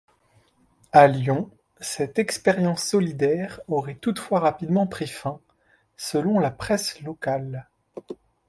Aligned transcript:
À 0.93 1.05
Lyon, 1.05 1.51
cette 1.79 2.17
expérience 2.17 2.83
solidaire 2.83 3.61
aurait 3.67 3.97
toutefois 4.01 4.39
rapidement 4.39 4.87
pris 4.87 5.05
fin 5.05 5.39
selon 5.95 6.39
la 6.39 6.49
presse 6.49 6.99
locale. 7.01 7.69